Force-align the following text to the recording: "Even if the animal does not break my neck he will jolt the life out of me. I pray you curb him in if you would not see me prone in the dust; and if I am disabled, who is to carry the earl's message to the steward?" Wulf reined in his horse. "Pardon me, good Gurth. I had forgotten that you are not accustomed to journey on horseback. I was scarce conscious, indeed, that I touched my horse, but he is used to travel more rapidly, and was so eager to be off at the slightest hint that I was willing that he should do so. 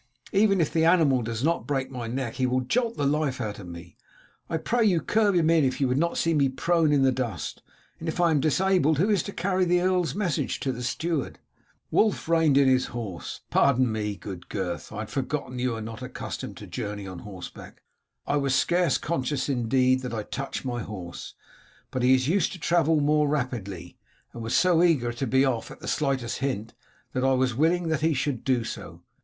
"Even 0.31 0.59
if 0.59 0.73
the 0.73 0.83
animal 0.83 1.21
does 1.21 1.43
not 1.43 1.67
break 1.67 1.91
my 1.91 2.07
neck 2.07 2.33
he 2.37 2.47
will 2.47 2.61
jolt 2.61 2.97
the 2.97 3.05
life 3.05 3.39
out 3.39 3.59
of 3.59 3.67
me. 3.67 3.97
I 4.49 4.57
pray 4.57 4.83
you 4.83 4.99
curb 4.99 5.35
him 5.35 5.51
in 5.51 5.63
if 5.63 5.79
you 5.79 5.87
would 5.87 5.99
not 5.99 6.17
see 6.17 6.33
me 6.33 6.49
prone 6.49 6.91
in 6.91 7.03
the 7.03 7.11
dust; 7.11 7.61
and 7.99 8.09
if 8.09 8.19
I 8.19 8.31
am 8.31 8.39
disabled, 8.39 8.97
who 8.97 9.11
is 9.11 9.21
to 9.21 9.31
carry 9.31 9.63
the 9.63 9.79
earl's 9.81 10.15
message 10.15 10.59
to 10.61 10.71
the 10.71 10.81
steward?" 10.81 11.37
Wulf 11.91 12.27
reined 12.27 12.57
in 12.57 12.67
his 12.67 12.87
horse. 12.87 13.41
"Pardon 13.51 13.91
me, 13.91 14.15
good 14.15 14.49
Gurth. 14.49 14.91
I 14.91 15.01
had 15.01 15.11
forgotten 15.11 15.57
that 15.57 15.61
you 15.61 15.75
are 15.75 15.81
not 15.81 16.01
accustomed 16.01 16.57
to 16.57 16.65
journey 16.65 17.05
on 17.05 17.19
horseback. 17.19 17.83
I 18.25 18.37
was 18.37 18.55
scarce 18.55 18.97
conscious, 18.97 19.49
indeed, 19.49 19.99
that 20.01 20.15
I 20.15 20.23
touched 20.23 20.65
my 20.65 20.81
horse, 20.81 21.35
but 21.91 22.01
he 22.01 22.15
is 22.15 22.27
used 22.27 22.51
to 22.53 22.59
travel 22.59 22.99
more 23.01 23.27
rapidly, 23.27 23.99
and 24.33 24.41
was 24.41 24.55
so 24.55 24.81
eager 24.81 25.13
to 25.13 25.27
be 25.27 25.45
off 25.45 25.69
at 25.69 25.79
the 25.79 25.87
slightest 25.87 26.39
hint 26.39 26.73
that 27.13 27.23
I 27.23 27.33
was 27.33 27.53
willing 27.53 27.89
that 27.89 28.01
he 28.01 28.15
should 28.15 28.43
do 28.43 28.63
so. 28.63 29.03